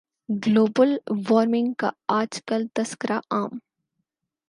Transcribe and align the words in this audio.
global 0.45 0.91
warming 1.27 1.71
کا 1.79 1.89
آج 2.19 2.41
کل 2.47 2.65
تذکرہ 2.75 3.19
عام 3.31 3.57